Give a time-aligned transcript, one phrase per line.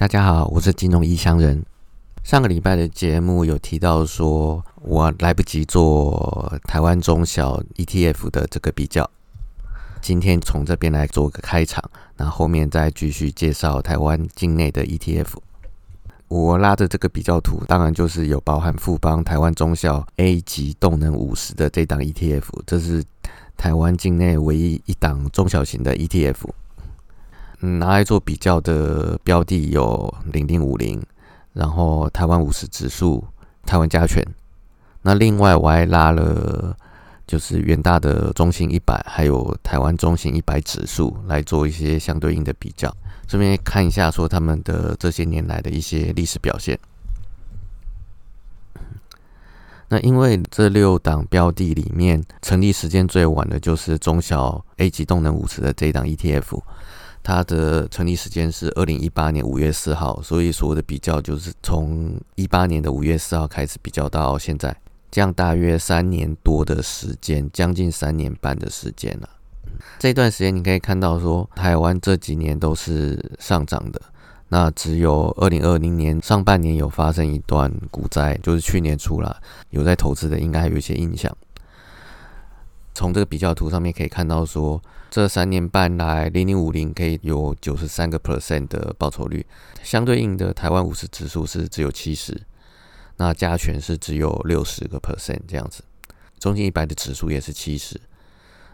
[0.00, 1.62] 大家好，我是金融异乡人。
[2.24, 9.10] 上个礼拜的节目有提到说，我来不及做台湾中小 ETF 的这个比较。
[10.00, 11.84] 今天从这边来做个开场，
[12.16, 15.34] 那后面再继续介绍台湾境内的 ETF。
[16.28, 23.04] 我拉的这个比较图，当然就是有包含富邦台湾中小 A 级动能五十的这档 ETF，这是
[23.54, 26.36] 台湾境内唯一一档中小型的 ETF。
[27.60, 31.02] 拿来做比较的标的有零零五零，
[31.52, 33.22] 然后台湾五十指数、
[33.66, 34.26] 台湾加权。
[35.02, 36.76] 那另外我还拉了
[37.26, 42.94] 就是远大的中型一百，还有台湾中型一百指数来做一些相对应的比较，
[43.28, 46.78] 顺便看一下说他们的这些年来的一些历史表现。
[49.88, 56.60] 那因为这六档标的里面成立时间最晚的就是中小 A 级动能五十的这一档 ETF。
[57.30, 64.76] 它的成立时间是二零一八年五月四号，所以所谓的比较就是从一八年的五月四号开始比较到现在，
[65.12, 69.28] 这样大约三年多的时间，将近三年半的时间了。
[70.00, 74.02] 这段时间你可以看到说，台湾这几年都是上涨的，
[74.48, 79.40] 那只有二零二零年上半年有发生一段股灾，就是去年初了，
[79.70, 81.32] 有在投资的应该还有一些印象。
[82.92, 89.44] 从这个比较图上面可以看到，说这三年半来，零零五零可以有九十三个 percent 的报酬率，
[89.82, 92.40] 相对应的台湾五十指数是只有七十，
[93.16, 95.82] 那加权是只有六十个 percent 这样子，
[96.38, 98.00] 中型一百的指数也是七十，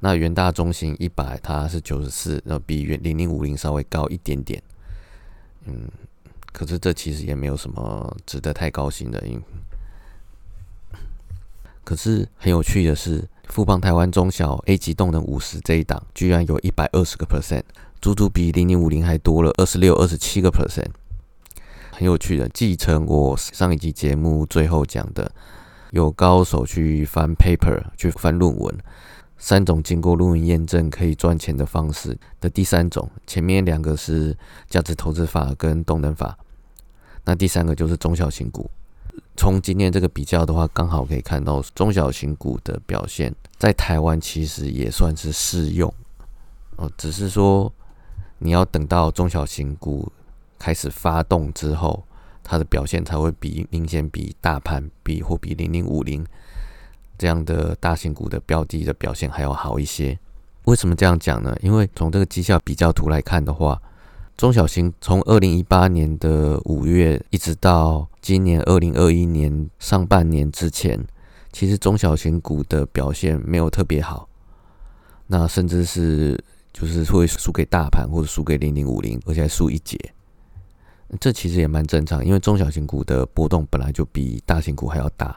[0.00, 4.62] 那元大中型一百它是九十四，那比元零零五零稍微高一点点，
[5.64, 5.88] 嗯，
[6.52, 9.42] 可是这其实也没有什么值得太高兴的，因
[11.84, 13.26] 可是很有趣的是。
[13.48, 17.62] 富邦台湾中小 A 级动能五十这一档，居然有一百二十个 percent，
[18.00, 20.90] 足足比零零五零还多了二十六、二十七个 percent，
[21.90, 22.48] 很有趣的。
[22.50, 25.32] 继承我上一集节目最后讲的，
[25.90, 28.78] 有高手去翻 paper，去翻论文，
[29.38, 34.36] 三种经过论文验证可以赚钱的方式的第三种，前面两个是
[34.68, 36.38] 价值投资法跟动能法，
[37.24, 38.70] 那第三个就是中小型股。
[39.38, 45.94] 从今天这个比较的话，刚好可以看到中小型股的表现，在台湾其实也算是适用
[46.74, 47.72] 哦，只是说
[48.38, 50.10] 你要等到中小型股
[50.58, 52.02] 开始发动之后，
[52.42, 56.26] 它的表现才会比明显比大盘比或比零零五零
[57.16, 60.18] 这样的大型股的标的的表现还要好一些。
[60.64, 61.56] 为什么这样讲呢？
[61.62, 63.80] 因为从这个绩效比较图来看的话。
[64.38, 71.04] 中小型从二零一八年的五月一直到今年二零二一年上半年之前，
[71.52, 74.28] 其实中小型股的表现没有特别好，
[75.26, 76.40] 那甚至是
[76.72, 79.98] 就是会输给大盘或者输给零零五零，而且还输一截。
[81.18, 85.36] 这其实也蛮正常，因为中小型股的波动本来就比大型股还要大，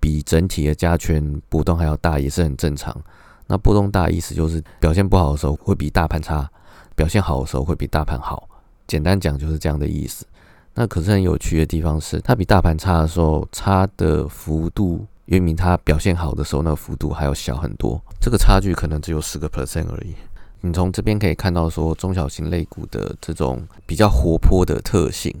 [0.00, 3.00] 比整体的加权波动还要大，也是很正常。
[3.46, 6.50] 那波动大意思就是表现不好的时候会比大盘差。
[6.94, 8.48] 表现好的时候会比大盘好，
[8.86, 10.26] 简单讲就是这样的意思。
[10.74, 18.02] 那可是很有趣的地方是，它比大盘差的时候，差的幅度远比它表现好的时候那个幅度还要小很多。
[18.20, 20.14] 这个差距可能只有十个 percent 而已。
[20.60, 25.32] 你从这边可以看到说，中小型类股的这种比较活泼的特性。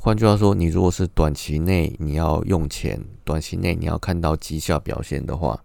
[0.00, 5.60] 换句话说，你如果是短期内你要用钱，短期内你要看到绩效表现的话，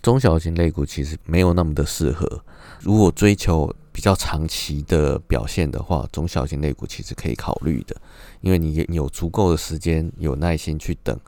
[0.00, 2.42] 中小型类股其实没有那么的适合。
[2.80, 7.94] 如果追求比较长期的表现的话，中小型类股其实可以考虑的，
[8.40, 11.18] 因为你有足够的时间、有耐心去等，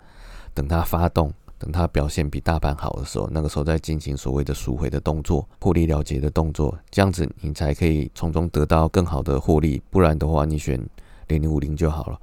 [0.55, 9.83] 等它发动，等它表现比大盘好的时候，那个时候再进行所谓的赎回的动作、获利了结的动作，这样子你才可以从中得到更好的获利。
[9.91, 10.81] 不然的话，你选
[11.29, 12.19] 零零五零就好了。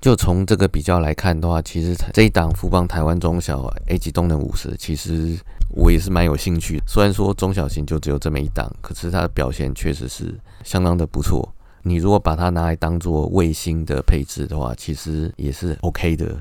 [0.00, 5.36] 就从这个比较来看的话，其实这一档富邦台湾中小 A 级动能五十，其实
[5.70, 6.80] 我也是蛮有兴趣。
[6.86, 11.52] 虽然说中小型就只有这么一档，可是它的表现确实是相当的不错。
[11.82, 16.40] 你如果把它拿来当做卫星的配置的话，其实也是 OK 的。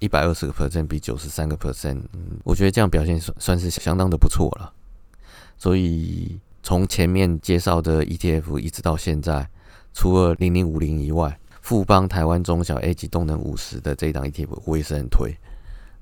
[0.00, 2.02] 一百二十个 percent 比九十三个 percent，
[2.42, 4.70] 我觉得这样表现算算是相当的不错了。
[5.56, 9.48] 所以从前面介绍的 ETF 一直到现在，
[9.94, 15.34] 除了零零五零以外，富邦台湾中小 A 级动能五十的这一档 ETF，我也是很推。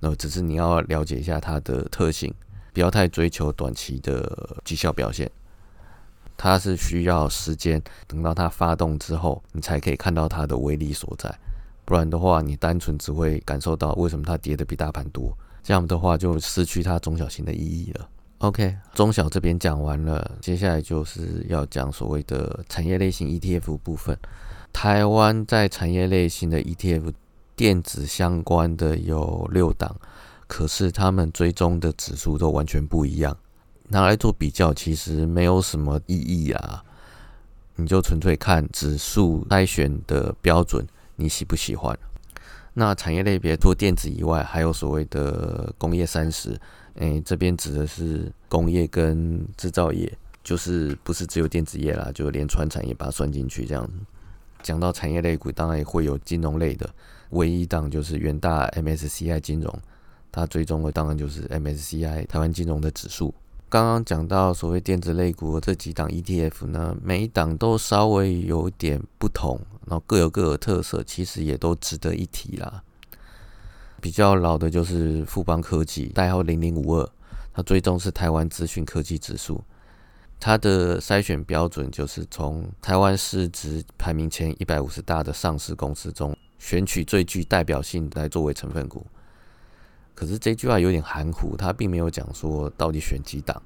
[0.00, 2.35] 那只是你要了解一下它的特性，
[2.73, 5.31] 不要太追求短期的绩效表现。
[6.37, 11.32] 它是需要时间，等到它发动之后，你才可以看到它的威力所在。
[11.85, 15.32] 不然的话，你单纯只会感受到为什么它跌的比大盘多，
[15.62, 18.08] 这样的话就失去它中小型的意义了。
[18.38, 24.19] OK，中小这边讲完了，接下来就是要讲所谓的产业类型 ETF 部分。
[24.73, 27.13] 台湾在产业类型的 ETF
[27.55, 29.95] 电子相关的有六档，
[30.47, 33.37] 可是他们追踪的指数都完全不一样，
[33.89, 36.83] 拿来做比较其实没有什么意义啊。
[37.77, 40.87] 你就纯粹看指数筛选的标准，
[41.17, 41.97] 你喜不喜欢？
[42.75, 46.59] 那产业类别做电子以外，还有所谓的工业三十，
[46.95, 50.11] 诶，这边指的是工业跟制造业，
[50.43, 53.93] 就是不是只有电子业啦，就连船产业把它算进去这样子。
[54.62, 56.88] 讲到产业类股，当然也会有金融类的，
[57.31, 59.76] 唯一档就是元大 MSCI 金融，
[60.31, 63.35] 它追踪的当然就是 MSCI 台湾金融的指数。
[63.69, 72.82] 刚刚讲到所谓电子类股这几档 ETF 呢，每一档都稍微有点不同，然后各有各的特色，其实也都值得一提啦。
[73.99, 77.08] 比较老的就是富邦科技，代号零零五二，
[77.55, 79.65] 它追踪是台湾资讯科技指数，
[80.44, 89.06] 它的筛选标准就是从台湾市值排名前一百五十大的上市公司中选取最具代表性来作为成分股。
[90.17, 93.62] 可是这句话有点含糊，他并没有讲说到底选几档。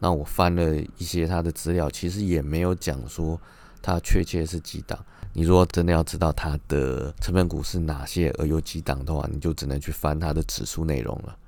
[0.00, 3.40] 那我翻了一些他的资料，其实也没有讲说
[3.80, 4.98] 他确切是几档。
[5.32, 11.38] 你如果真的要知道它的成分股是哪些而有几档的话，你就只能去翻它的指数内容了。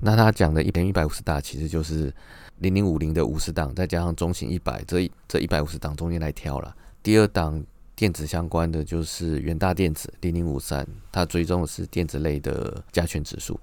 [0.00, 2.12] 那他讲的一千一百五十大，其实就是
[2.58, 6.76] 零零五零的五十档，再加上中型一百，这一这一百五十档中间来挑了。
[7.02, 7.64] 第二档
[7.96, 13.58] 电子相关的就是元大电子零零五三，它追踪的是电子类的加权指数。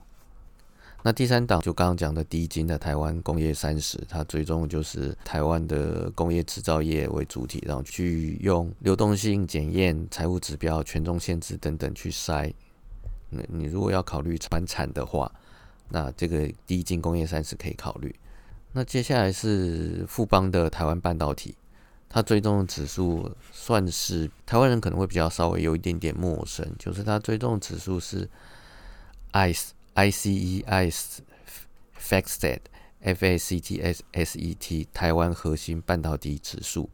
[1.04, 12.54] 那第三档就刚刚讲的第一金的台湾工业三十，它追踪的就是台湾的工业制造业为主体，然后去用流动性检验、财务指标、权重限制等等去筛。
[13.30, 15.32] 那你如果要考虑传产的话，
[15.92, 18.16] 那这个第一金工业三十可以考虑。
[18.74, 21.56] 那接下来是富邦的台湾半导体，
[22.10, 28.30] 它追踪的指数算是台湾人可能会比较稍微有一点点陌生，就是它追踪的指数是
[29.34, 29.72] ICE。
[29.94, 31.20] ICE ICE
[32.00, 32.60] FactSet
[33.02, 36.90] F A C T S S E T 台湾核心半导体指数。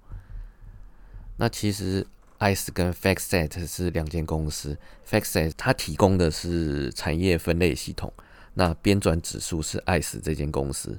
[1.36, 2.08] 那其实
[2.40, 4.76] ICE 跟 FactSet 是两间公司
[5.08, 8.12] ，FactSet 它提供的是产业分类系统，
[8.60, 10.98] 那编转指数是 ICE 这间公司，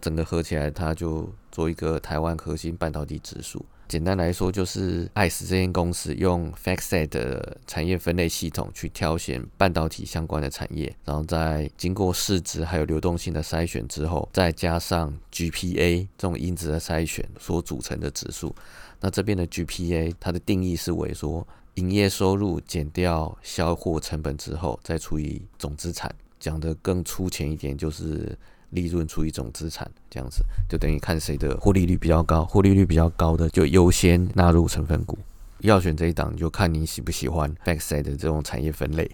[0.00, 3.64] 整个合起来它就做一个台湾核心半导体指数。
[3.86, 18.52] 简单来说，就是爱思这间公司用 FactSet 的产业分类系统去挑选半导体相关的产业，然后在经过市值还有流动性的筛选之后，再加上 GPA 这种因子的筛选所组成的指数。
[18.98, 26.12] 那这边的 GPA 它的定义是为说，营业收入减掉销货成本之后，再除以总资产。
[26.46, 28.38] 讲的更粗浅一点，就是。
[28.70, 35.16] 利润除以总资产，这样子就等于看谁的获利率比较高，获利率比较高的就优先纳入成分股。
[35.60, 39.08] 要选这一档，就看你喜不喜欢 backside 的这种产业分类。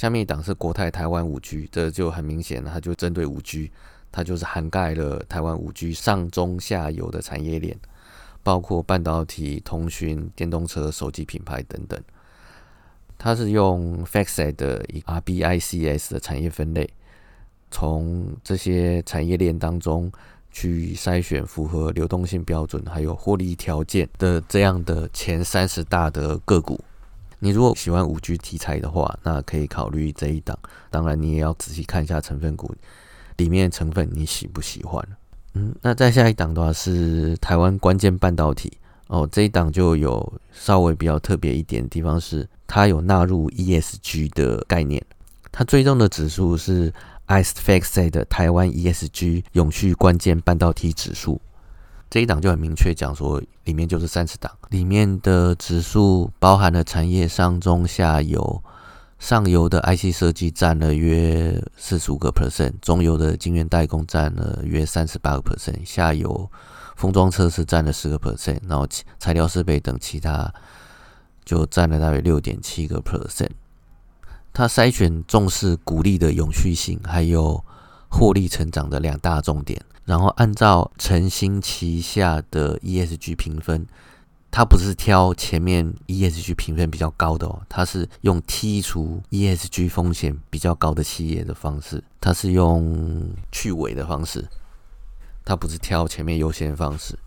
[0.00, 3.70] 下面一档是国泰台湾五 G，这就很明显，它就针对五 G，
[4.10, 7.78] 它就是涵盖了台湾五 G 上中下游的产业链，
[8.42, 11.98] 包括半导体、通讯、电动车、手机品牌等等。
[13.18, 16.88] 它是用 FactSet 的 RBICS 的产业分类。
[17.70, 20.12] 从这些产业链当中
[20.52, 26.78] 去筛选符合流动性标准还有获利条件的这样的前三十大的个股。
[27.40, 30.56] 你如果喜欢五 G 题材的话，那可以考虑这一档。
[30.88, 32.72] 当然，你也要仔细看一下成分股
[33.38, 35.06] 里面的成分你喜不喜欢。
[35.54, 38.72] 嗯，那再下一档的话是台湾关键半导体
[39.08, 45.04] 哦，这一档就有稍微比较特别一点的地方是，它有纳入 ESG 的概念，
[45.50, 46.92] 它追踪的指数是。
[47.26, 51.40] ICE 的台湾 ESG 永续关键半导体指数。
[52.10, 58.62] 这一档就很明确讲说，里面就是三十档，里面的指数包含了产业上中下游，
[59.18, 66.50] 上游的 IC 设计占了约四十五个 percent，中游的晶圆代工占了约三十八个 percent，下游
[66.94, 68.86] 封装测试占了十个 percent，然后
[69.18, 70.52] 材料设备等其他
[71.44, 73.50] 就占了大约六点七个 percent。
[74.52, 77.64] 他筛选重视鼓励的永续性，还有
[78.08, 83.84] 获利成长的两大重点，然后按照诚心旗下的 ESG 评分，
[84.52, 94.48] 它不是挑前面 ESG 评分比较高的哦，它是用剔除 ESG 风险比较高的企业的方式，它是用去尾的方式，
[95.44, 97.18] 它不是挑前面优先方式，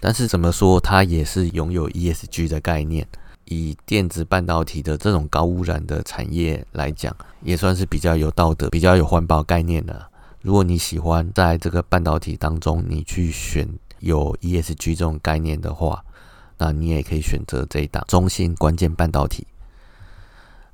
[0.00, 3.06] 但是怎么说，它也是拥有 ESG 的概念。
[3.46, 10.06] 以电子半导体的这种高污染的产业来讲，也算是比较有道德、比较有环保概念的。
[10.42, 16.04] 如果你喜欢在这个半导体当中，你去选有 ESG 这种概念的话，
[16.58, 19.46] 那你也可以选择这一档中芯关键半导体。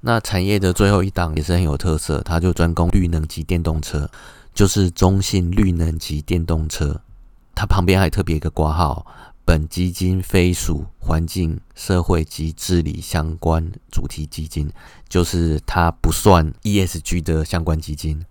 [0.01, 4.11] 那产业的最后一档也是很有特色，它就专攻绿能级电动车，
[4.53, 7.01] 就是中性绿能级电动车。
[7.55, 9.07] 它旁边还特别一个挂号，
[9.45, 14.71] 本基金非属环境、社会及治理相关主题基金，
[15.09, 18.25] 就是它不算 ESG 的相关基金。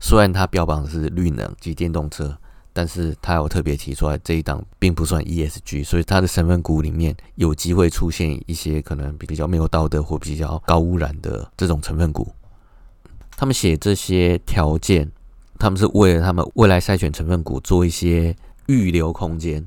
[0.00, 2.38] 虽然它标榜的是绿能及电动车。
[2.76, 12.32] 但是他有特别提出来，这一档并不算 ESG，所以它的成分股里面有机会出现一些可能比较没有道德或比较高污染的这种成分股。
[13.36, 15.08] 他们写这些条件，
[15.56, 18.34] 他们是为了他们未来筛选成分股做一些
[18.66, 19.64] 预留空间。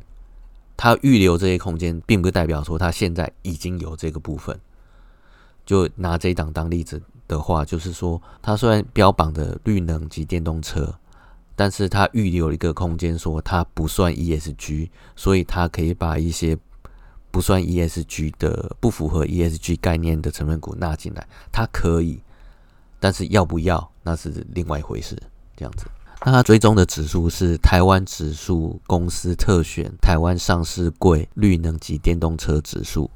[0.78, 4.58] 他预留这些空间，并不代表说他现在已经有这个部分。
[5.66, 10.98] 就拿这一档当例子的话，就是说，他虽然标榜的绿能及电动车。
[11.60, 16.56] 但是它预留一个空间，说它不算 ESG，所以它可以把一些
[17.32, 22.22] 不算 ESG 的、不符合 ESG 概念的成分股纳进来，它可以。
[23.00, 25.18] 但是要不要，那是另外一回事。
[25.56, 25.88] 这样子，
[26.26, 33.10] 那它追踪的指数是台湾指数公司特选台湾上市柜绿能级电动车指数。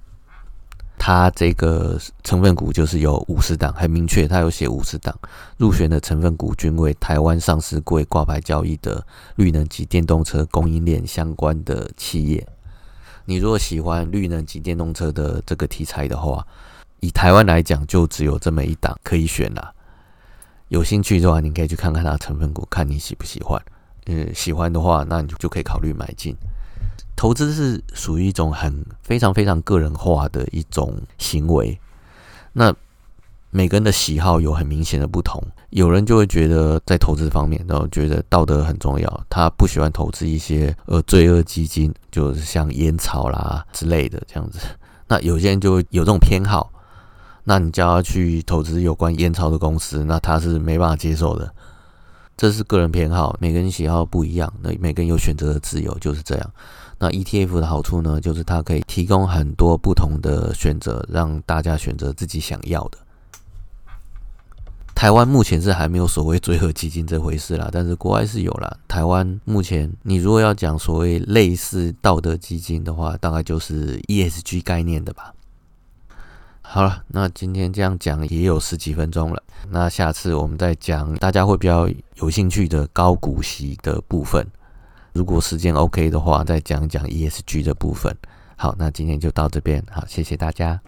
[0.98, 5.18] 它这个成分股就是有五十档，很明确，它有写五十档
[5.58, 9.04] 入选的成分股均为台湾上市柜挂牌交易的
[9.36, 12.48] 绿能及电动车供应链相关的企业。
[13.26, 16.46] 你如果喜欢绿能及电动车的这个题材的话，
[17.00, 19.74] 以台湾来讲，就只有这么一档可以选啦。
[20.72, 23.62] 有兴趣的话，你可以去看看它的成分股，看你喜不喜欢。
[24.06, 26.34] 嗯，喜欢的话，那你就就可以考虑买进。
[27.14, 31.78] 投资是属于一种很非常非常个人化的一种行为，
[32.54, 32.74] 那
[33.50, 35.44] 每个人的喜好有很明显的不同。
[35.72, 44.60] 有人就会觉得在投资方面，然后觉得道德很重要，他不喜欢投资一些呃罪恶基金，就是像烟草啦之类的这样子。
[45.10, 46.72] 那有些人就有这种偏好，
[47.44, 51.54] 那你叫他去投资有关烟草的公司，那他是没办法接受的。
[52.38, 56.54] 这是个人偏好，每个人喜好不一样，那每个人有选择的自由，就是这样。
[56.98, 62.98] 那 ETF 的好处呢，就是它可以提供很多不同的选择，让大家选择自己想要的。
[64.94, 68.78] 台湾目前是还没有所谓追合基金这回事啦，但是国外是有啦。
[68.88, 75.34] 台湾目前，你如果要讲所谓类似道德基金的话，大概就是 ESG 概念的吧。
[76.62, 84.46] 好了，那今天这样讲也有十几分钟了，那下次我们再讲大家会比较有兴趣的高股息的部分。
[85.12, 88.16] 如果时间 OK 的话，再讲讲 ESG 的部分。
[88.56, 89.84] 好，那今天就到这边。
[89.92, 90.80] 好，谢谢大家。